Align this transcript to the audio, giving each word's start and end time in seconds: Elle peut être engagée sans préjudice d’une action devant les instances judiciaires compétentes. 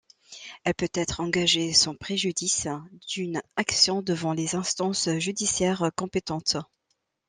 Elle 0.63 0.73
peut 0.73 0.89
être 0.95 1.19
engagée 1.19 1.73
sans 1.73 1.93
préjudice 1.93 2.65
d’une 3.07 3.39
action 3.55 4.01
devant 4.01 4.33
les 4.33 4.55
instances 4.55 5.07
judiciaires 5.19 5.91
compétentes. 5.95 6.57